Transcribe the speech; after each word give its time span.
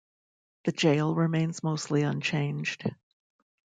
The 0.63 0.71
jail 0.71 1.13
remains 1.13 1.61
mostly 1.61 2.01
unchanged. 2.01 2.91